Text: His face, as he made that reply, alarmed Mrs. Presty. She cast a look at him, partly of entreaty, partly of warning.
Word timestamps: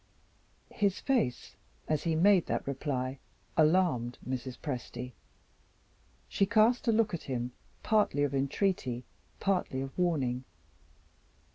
His 0.71 0.99
face, 0.99 1.55
as 1.87 2.05
he 2.05 2.15
made 2.15 2.47
that 2.47 2.65
reply, 2.65 3.19
alarmed 3.55 4.17
Mrs. 4.27 4.57
Presty. 4.57 5.11
She 6.27 6.47
cast 6.47 6.87
a 6.87 6.91
look 6.91 7.13
at 7.13 7.21
him, 7.29 7.51
partly 7.83 8.23
of 8.23 8.33
entreaty, 8.33 9.03
partly 9.39 9.79
of 9.79 9.95
warning. 9.99 10.43